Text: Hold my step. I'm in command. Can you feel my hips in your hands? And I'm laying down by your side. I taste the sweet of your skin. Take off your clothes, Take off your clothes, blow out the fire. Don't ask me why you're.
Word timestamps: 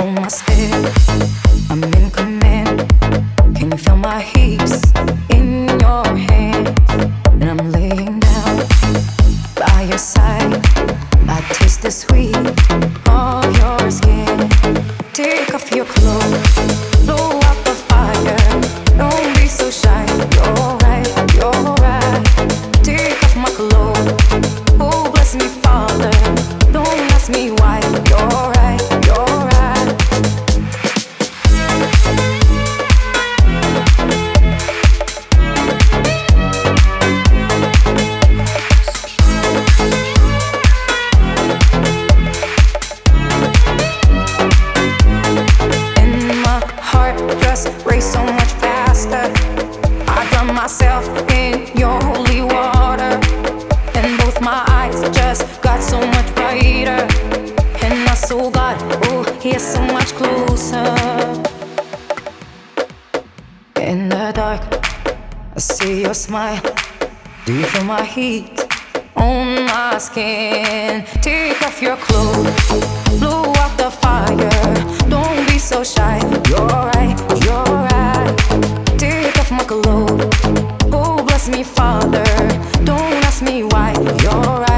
Hold 0.00 0.14
my 0.14 0.28
step. 0.28 0.94
I'm 1.68 1.84
in 1.84 2.10
command. 2.10 2.88
Can 3.54 3.70
you 3.70 3.76
feel 3.76 3.96
my 3.96 4.18
hips 4.18 4.80
in 5.28 5.68
your 5.78 6.06
hands? 6.16 6.70
And 7.32 7.44
I'm 7.44 7.70
laying 7.70 8.18
down 8.18 8.66
by 9.56 9.82
your 9.90 9.98
side. 9.98 10.58
I 11.28 11.44
taste 11.52 11.82
the 11.82 11.90
sweet 11.90 12.34
of 13.08 13.44
your 13.60 13.90
skin. 13.90 14.48
Take 15.12 15.52
off 15.54 15.70
your 15.70 15.84
clothes, 15.84 16.59
Take 71.22 71.60
off 71.62 71.82
your 71.82 71.96
clothes, 71.96 73.18
blow 73.18 73.52
out 73.56 73.76
the 73.76 73.90
fire. 73.90 74.39
Don't 82.84 83.12
ask 83.24 83.42
me 83.42 83.62
why 83.64 83.92
you're. 84.22 84.69